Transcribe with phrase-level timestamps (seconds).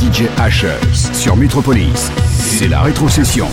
[0.00, 2.10] DJ Ashes sur Metropolis.
[2.28, 3.48] C'est la rétrocession.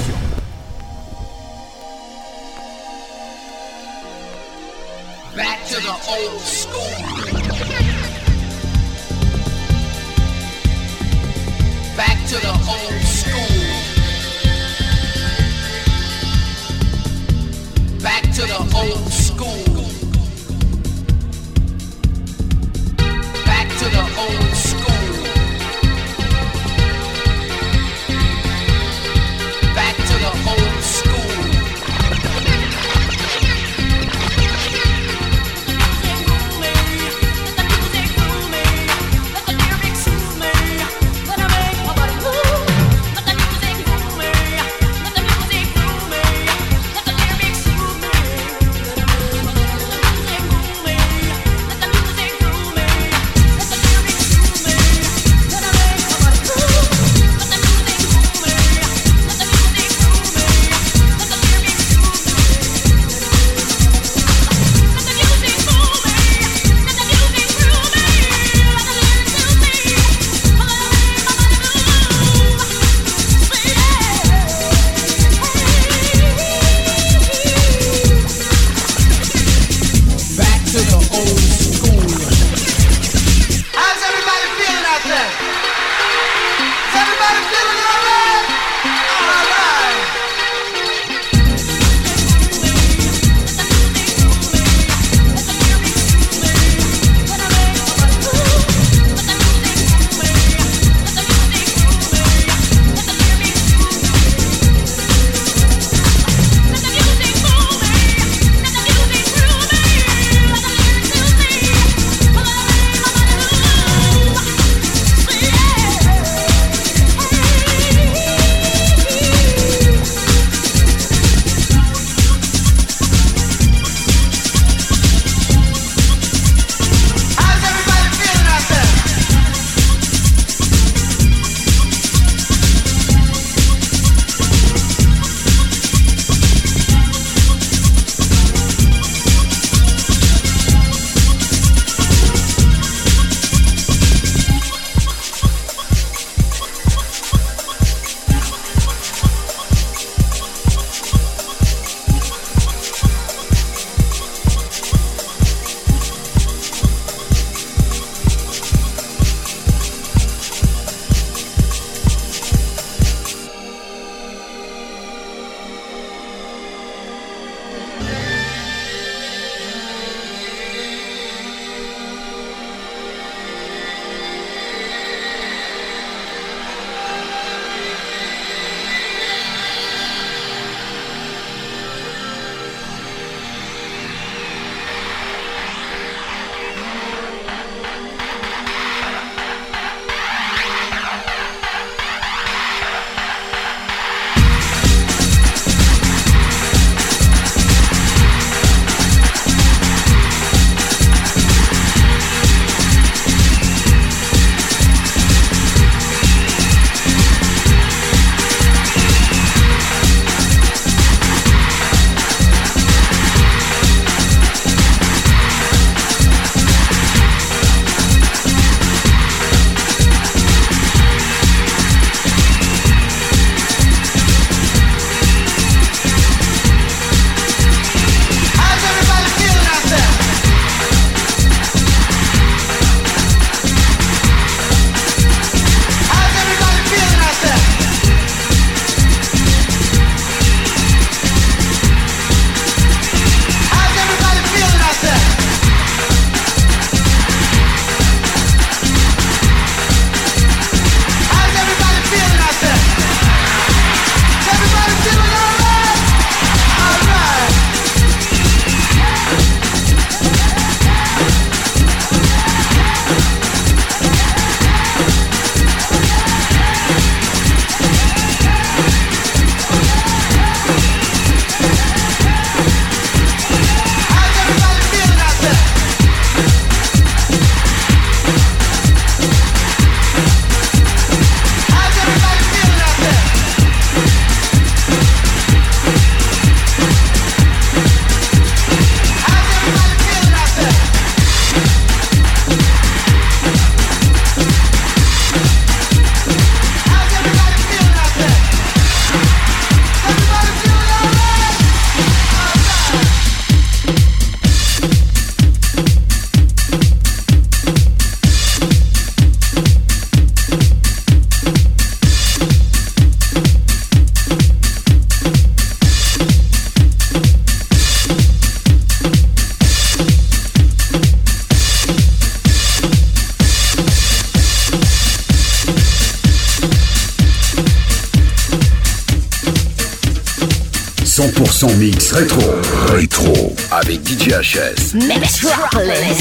[335.88, 336.21] Metropolis.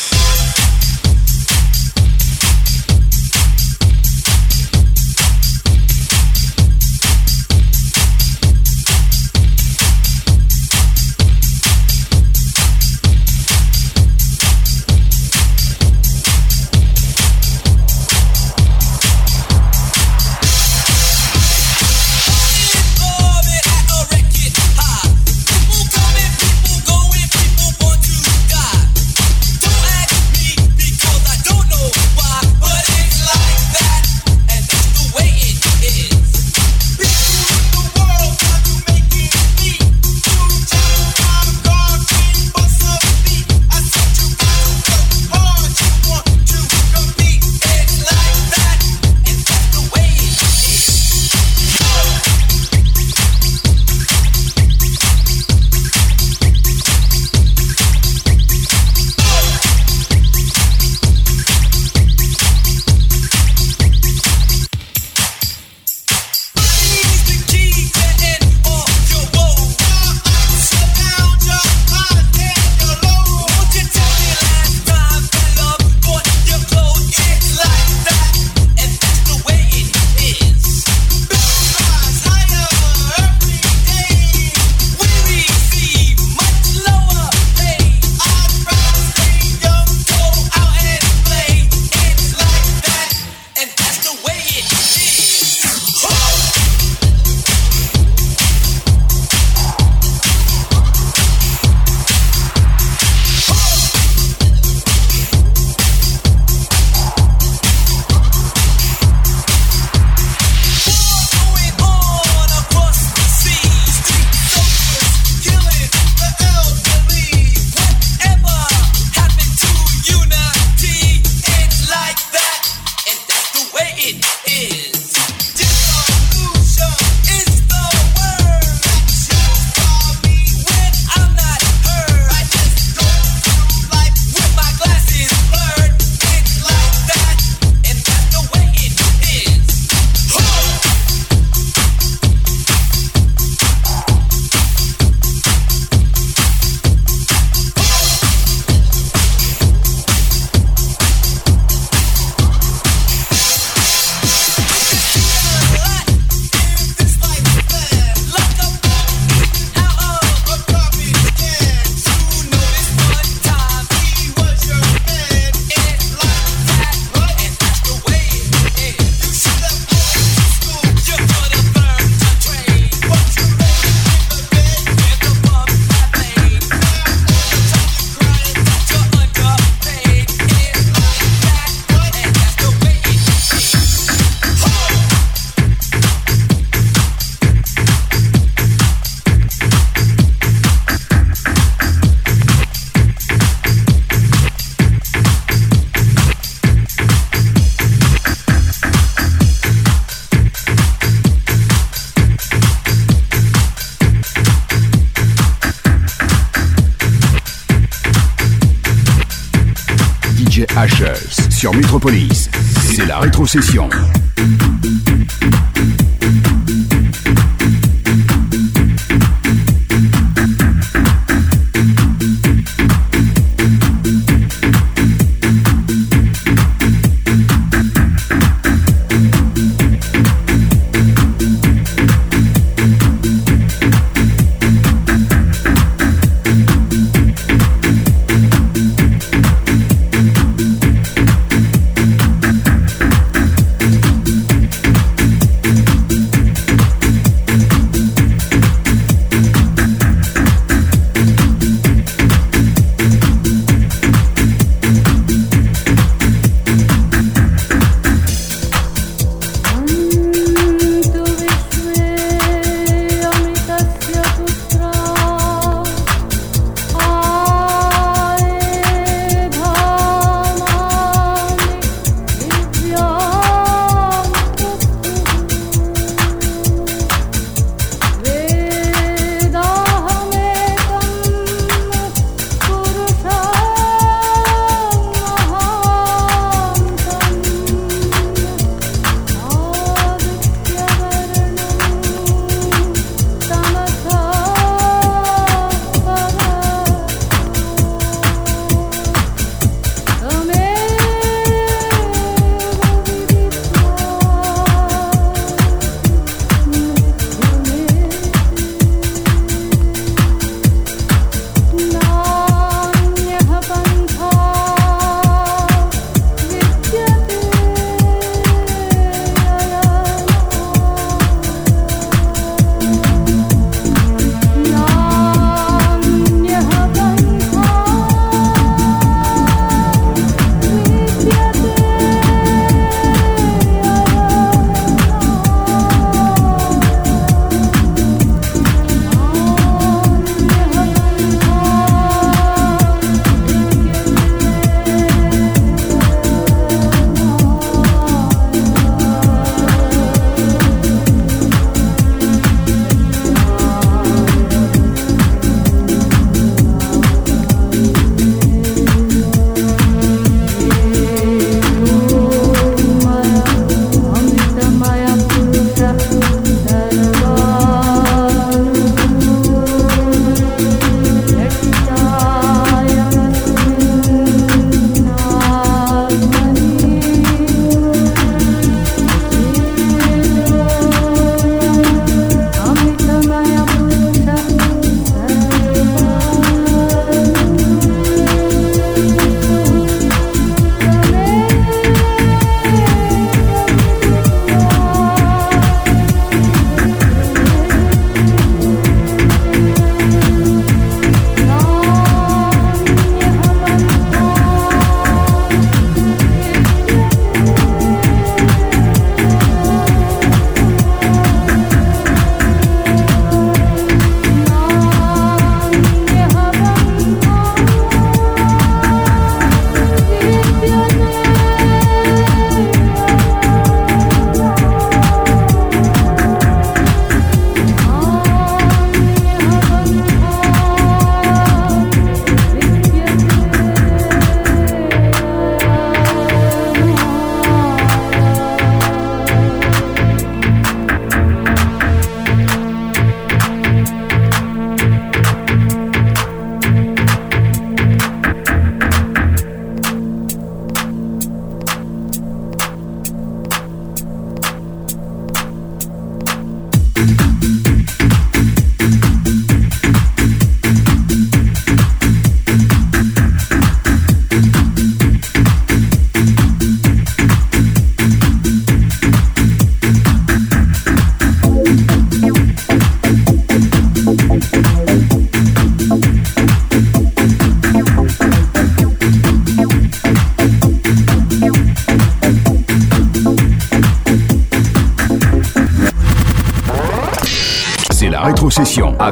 [213.51, 214.20] 激情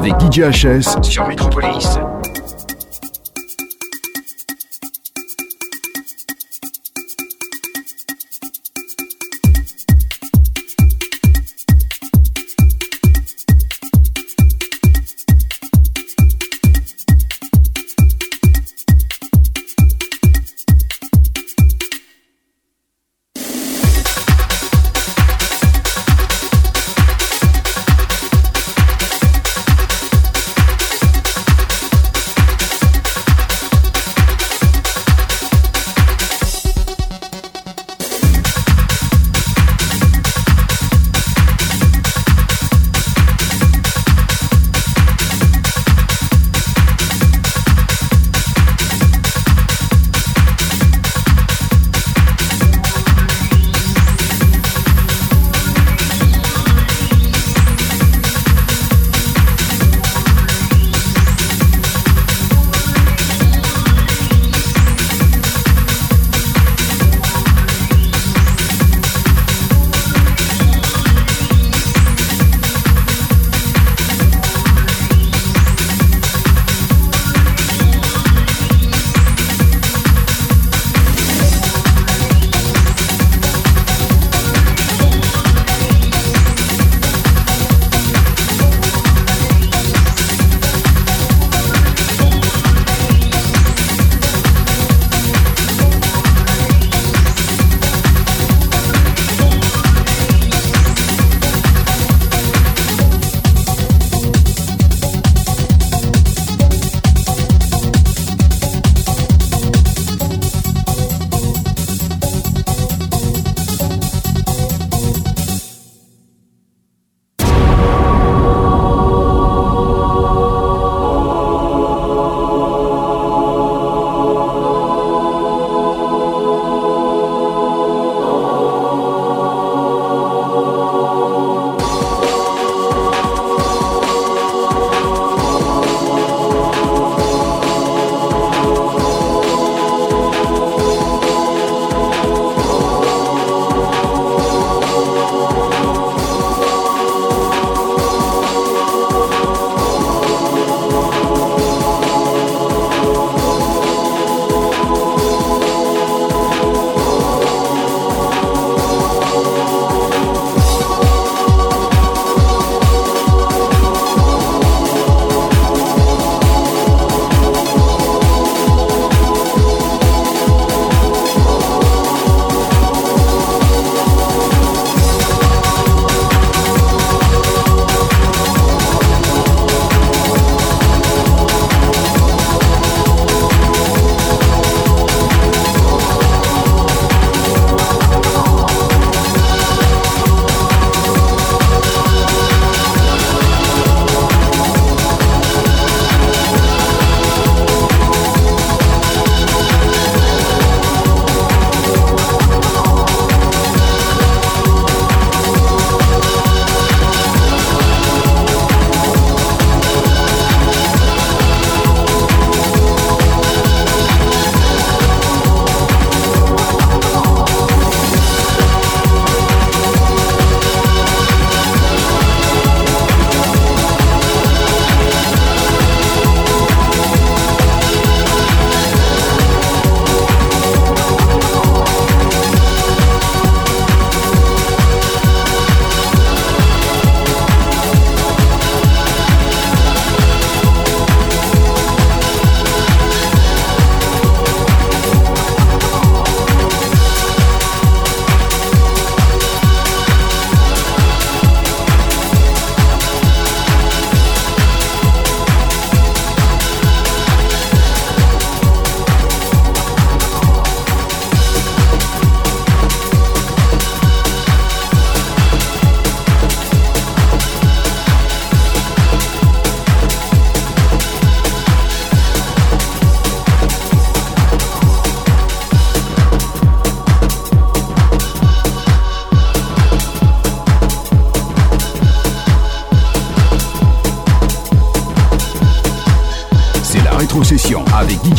[0.00, 1.49] avec DJ HS sur Metropolis.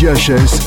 [0.02, 0.61] DJ Chess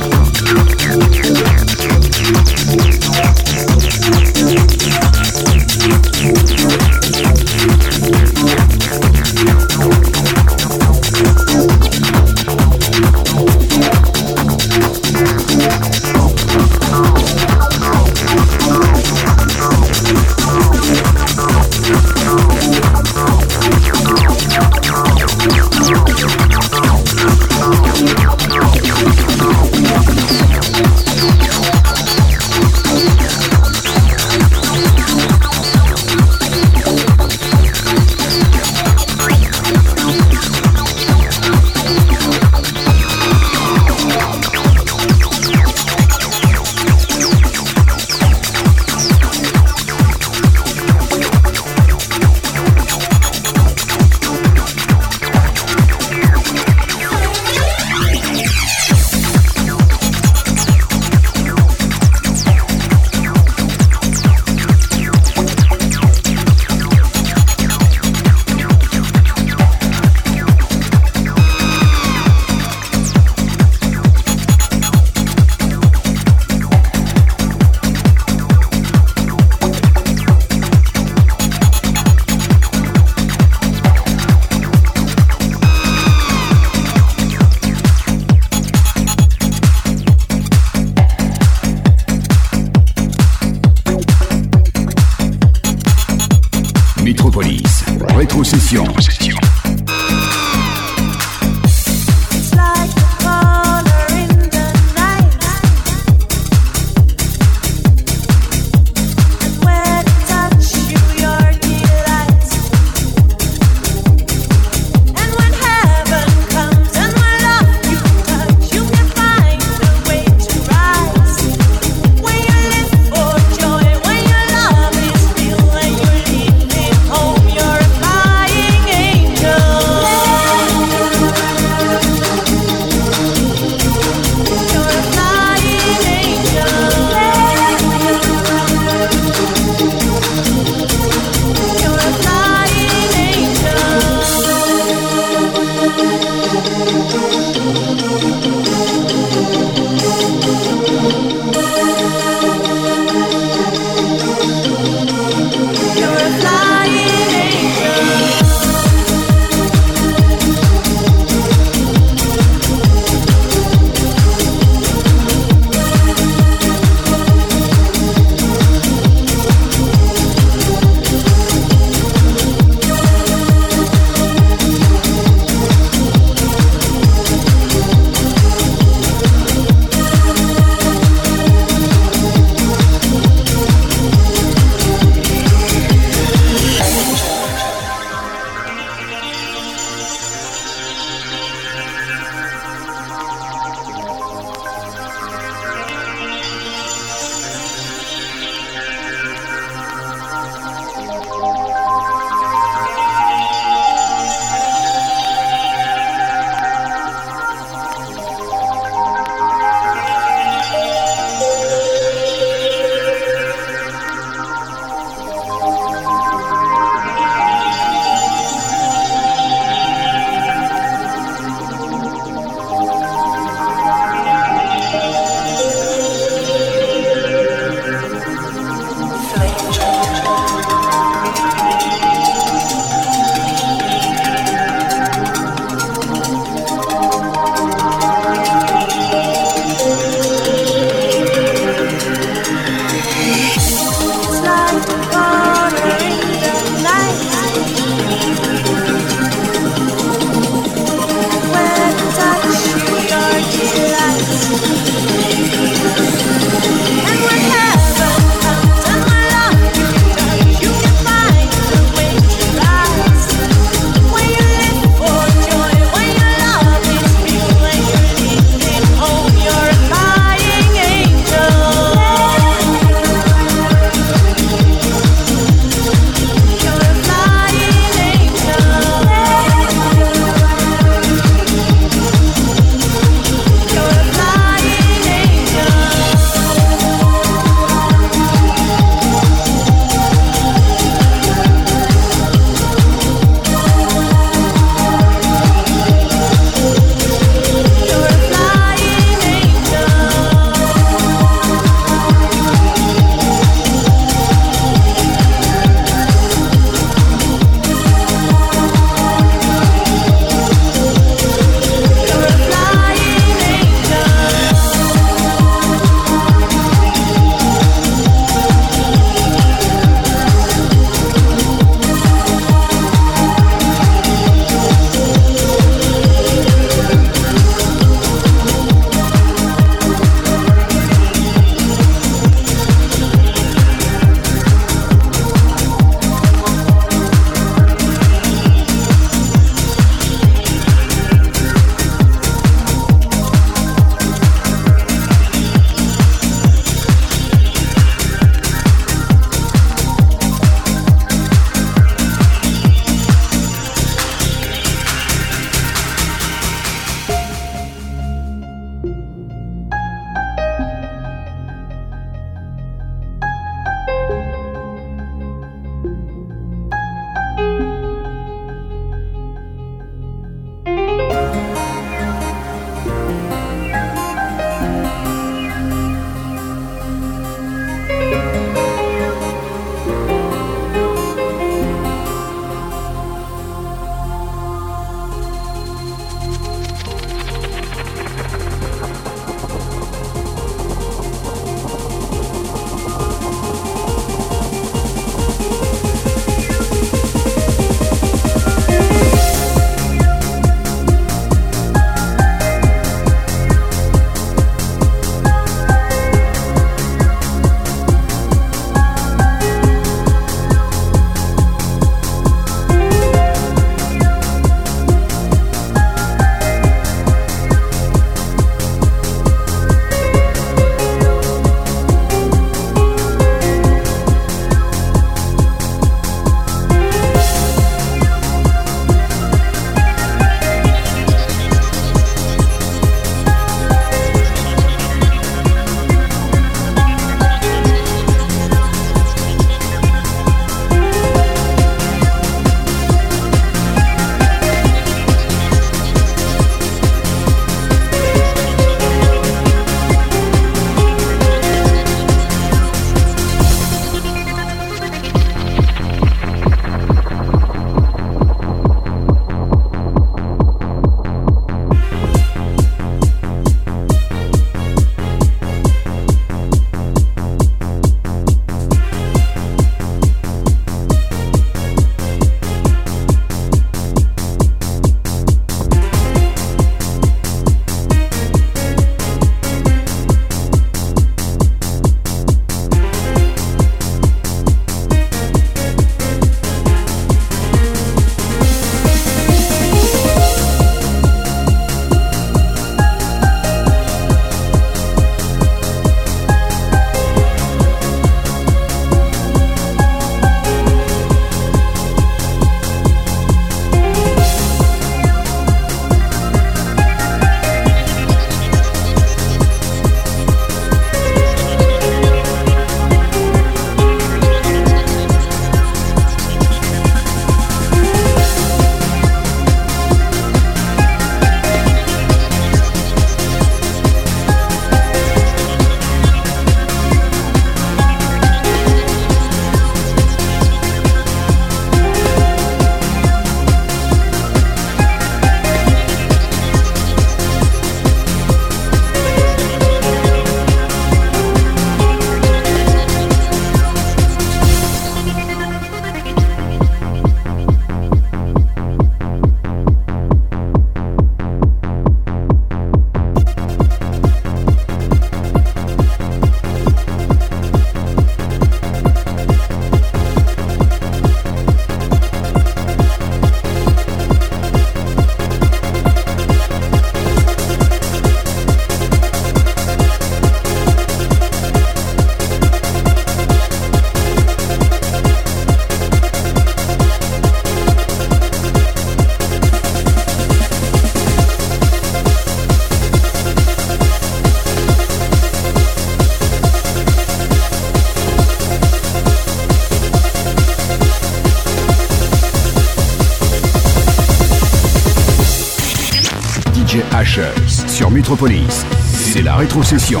[597.74, 598.64] sur Metropolis.
[598.92, 600.00] C'est la rétrocession.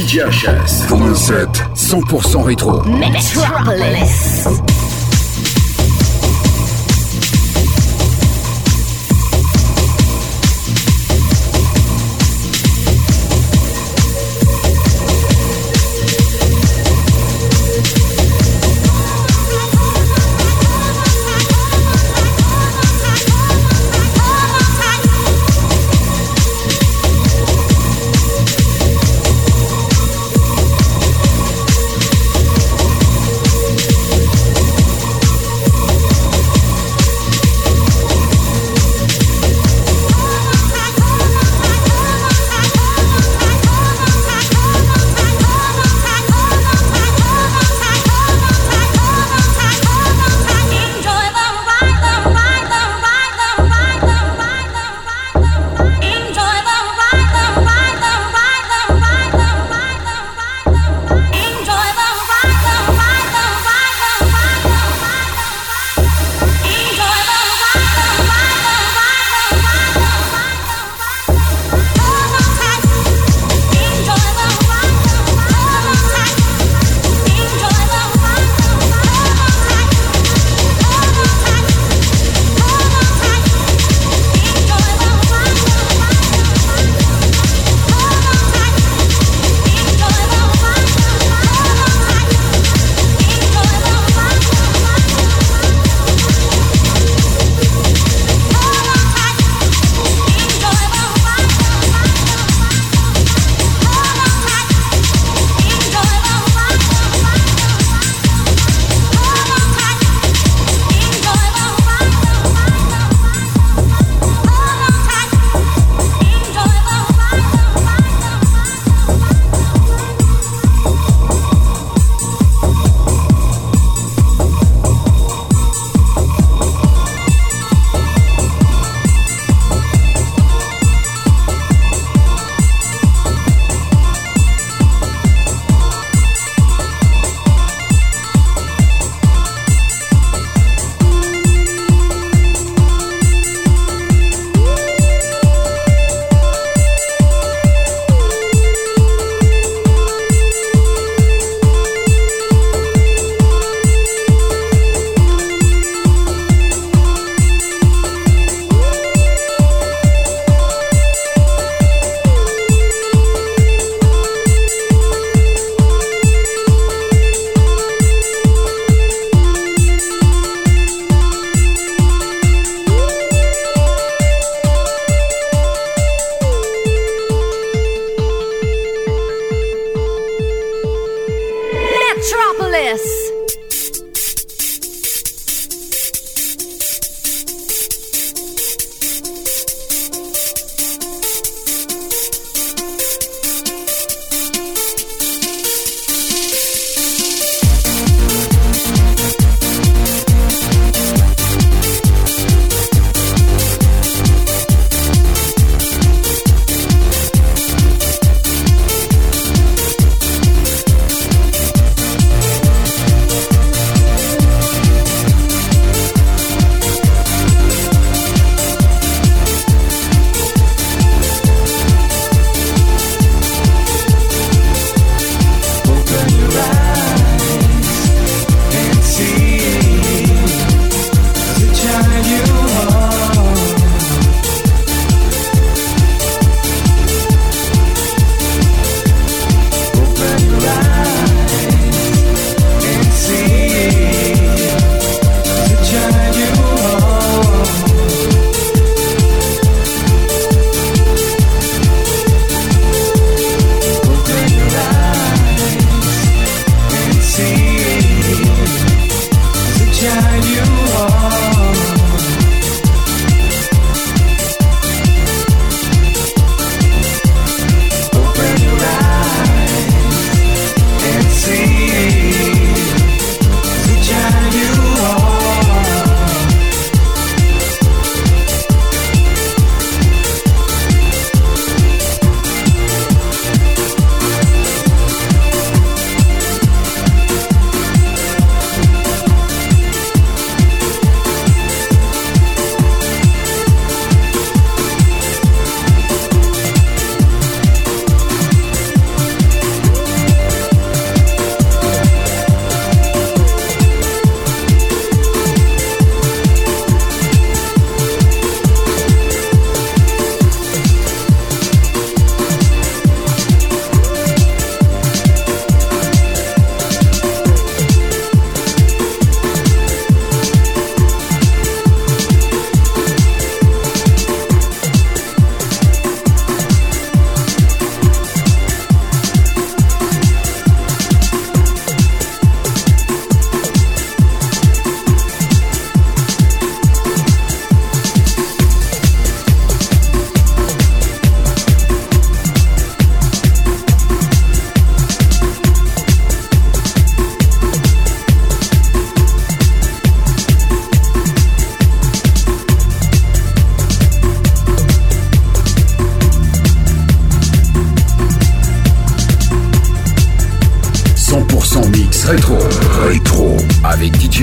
[0.00, 2.84] Un set 100% rétro.
[2.84, 4.46] Metropolis.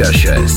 [0.06, 0.55] Avec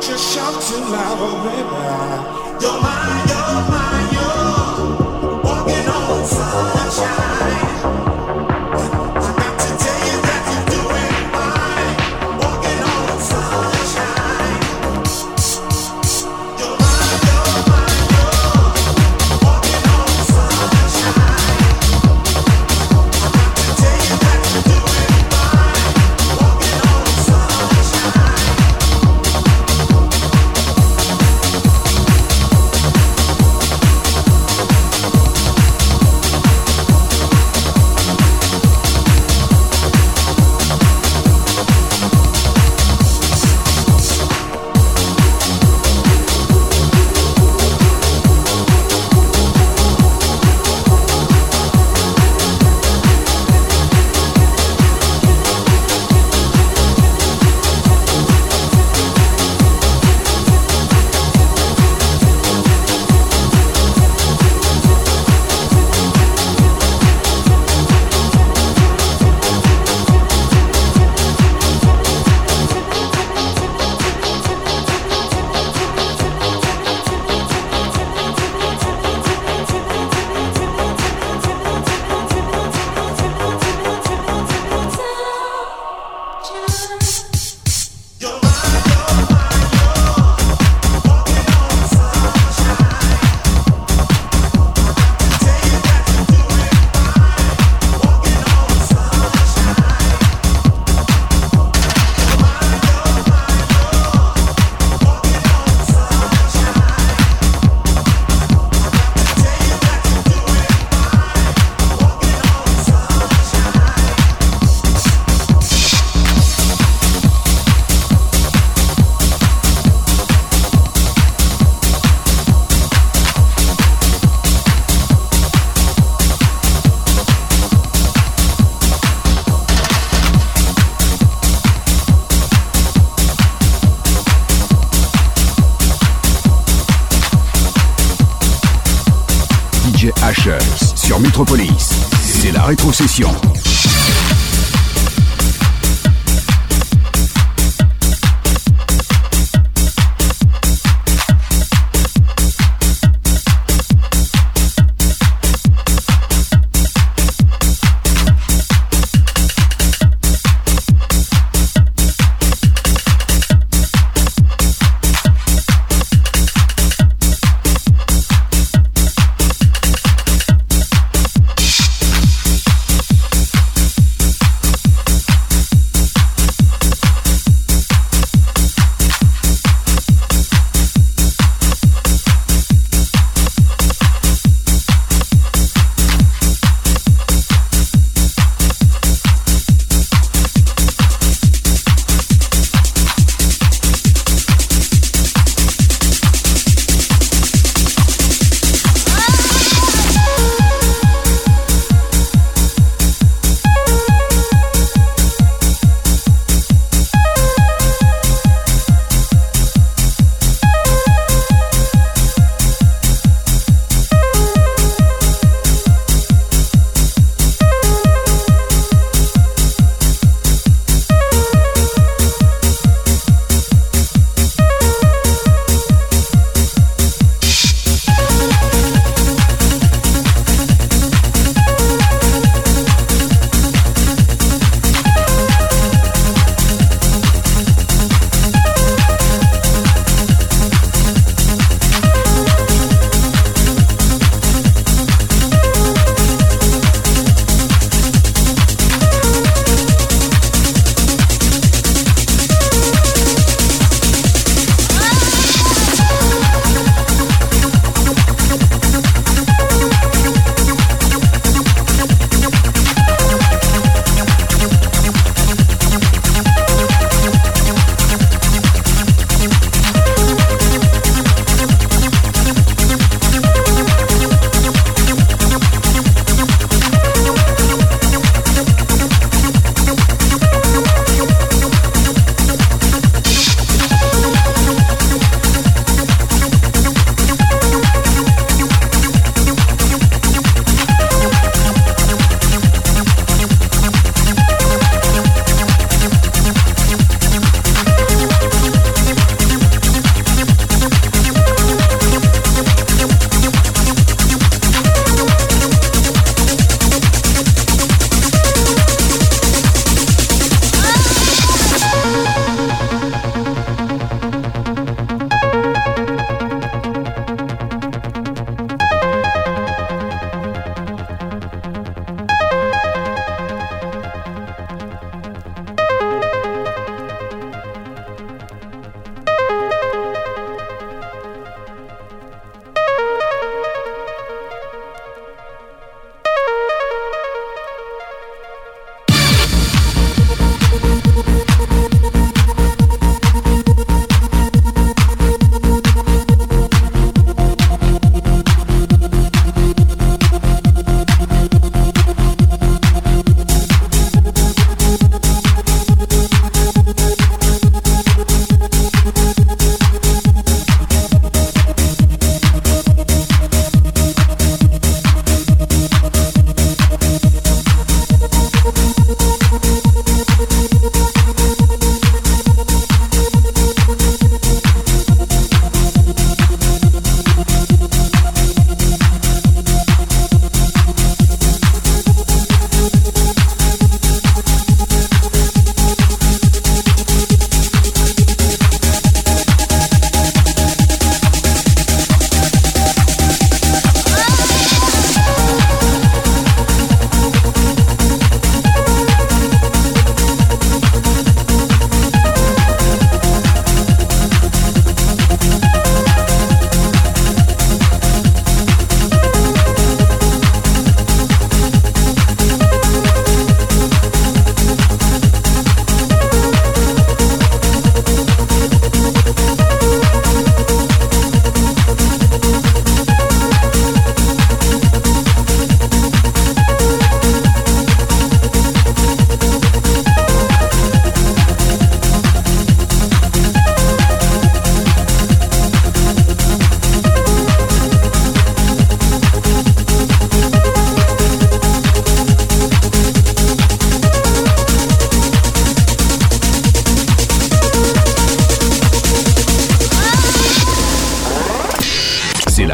[0.00, 2.60] just shout too loud, oh baby.
[2.62, 7.59] You're mine, you're mine, you're walking on sunshine.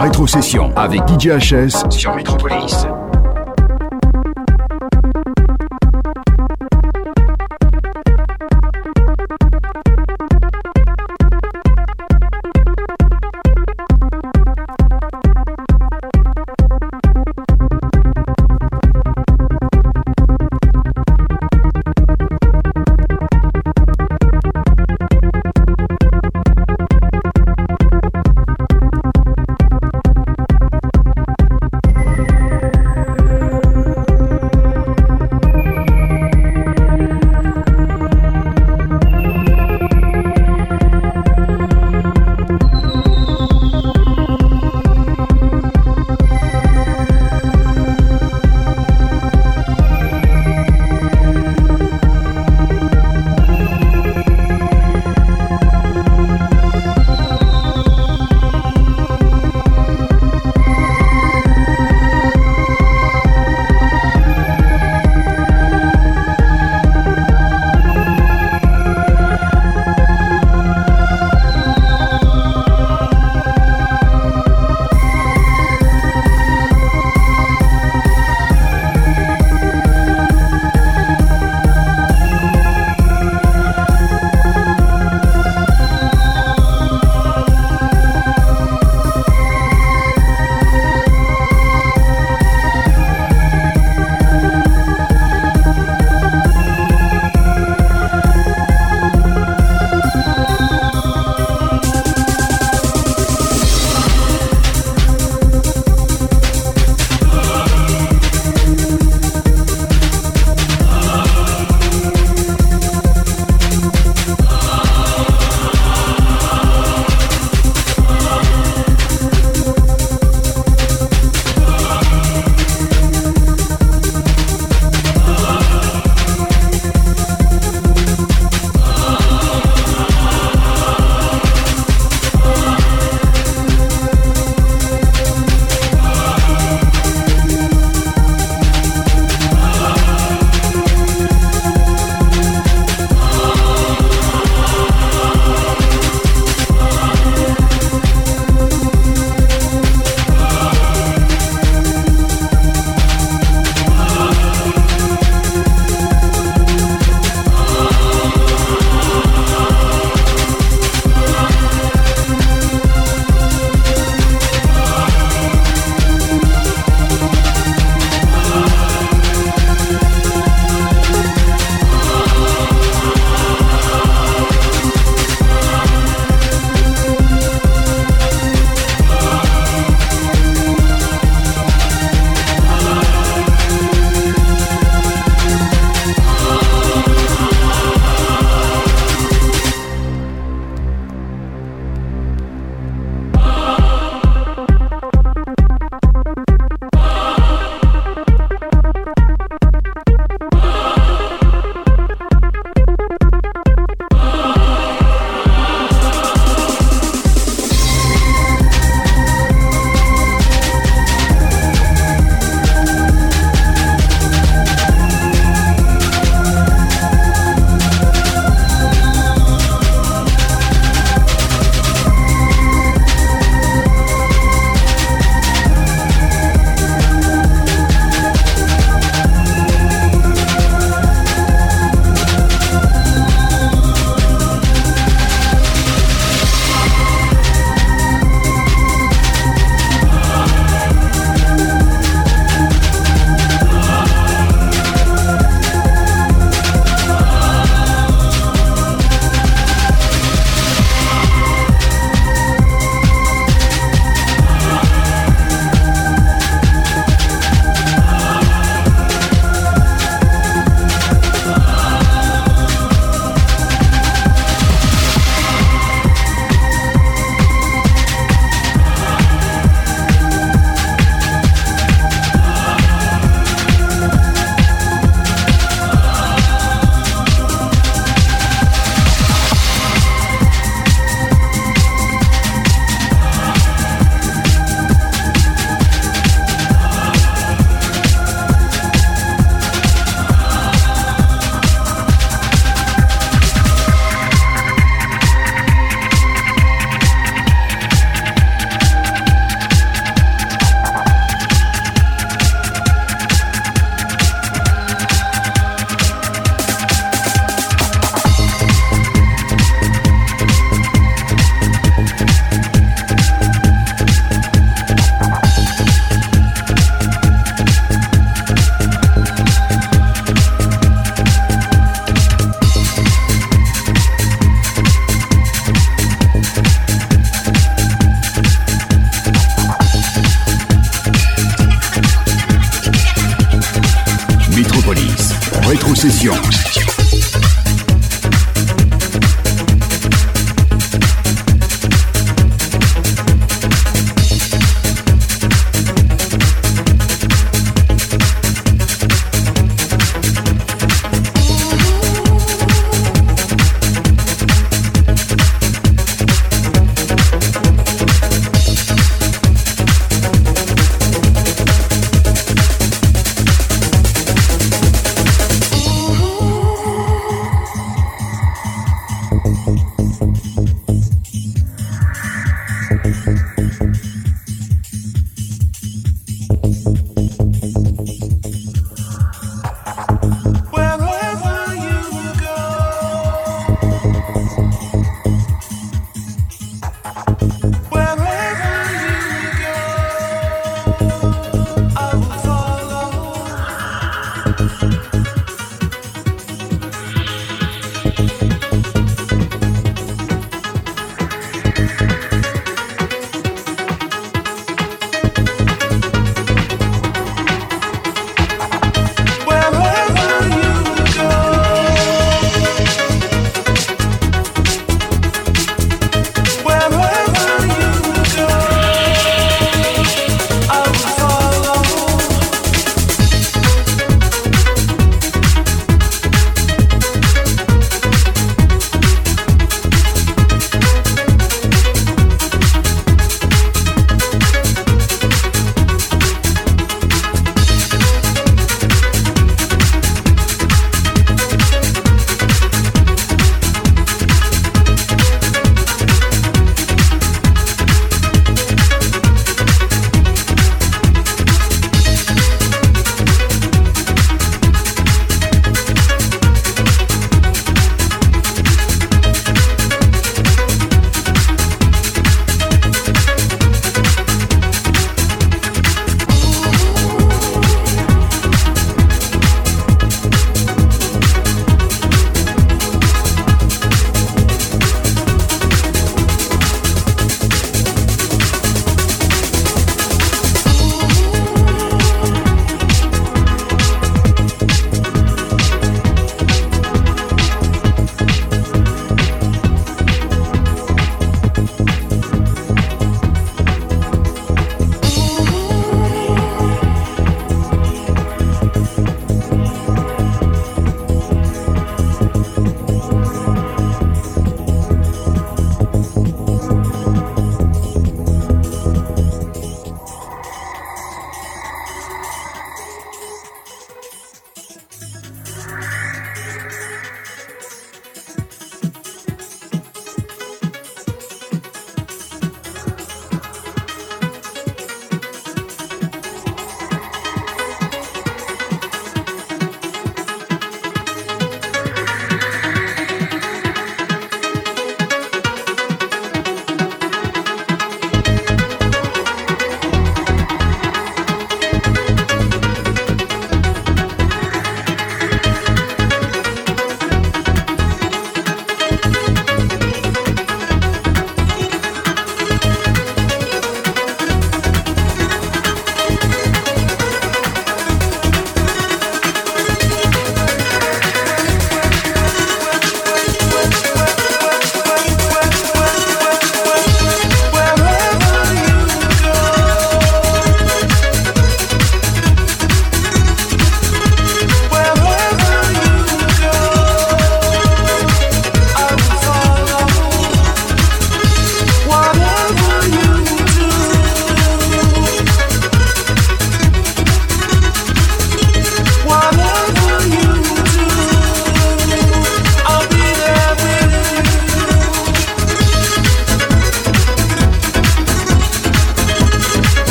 [0.00, 2.86] rétrocession avec DJHS sur Metropolis.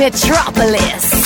[0.00, 1.19] Metropolis.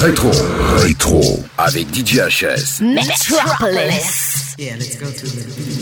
[0.00, 0.30] Rétro.
[0.78, 1.44] Rétro.
[1.58, 2.80] Avec DJ HS.
[2.80, 4.56] Metropolis.
[4.58, 5.79] Yeah, let's go to the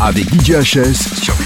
[0.00, 1.45] avec DJ HS sur